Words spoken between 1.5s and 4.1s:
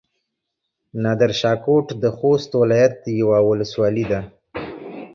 کوټ د خوست ولايت يوه ولسوالي